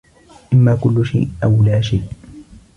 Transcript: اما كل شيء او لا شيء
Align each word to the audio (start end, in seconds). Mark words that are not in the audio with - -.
اما 0.53 0.75
كل 0.75 1.05
شيء 1.05 1.29
او 1.43 1.63
لا 1.63 1.81
شيء 1.81 2.03